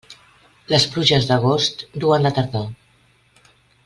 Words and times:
Les 0.73 0.85
pluges 0.95 1.27
d'agost 1.31 1.83
duen 2.05 2.25
la 2.29 2.35
tardor. 2.39 2.67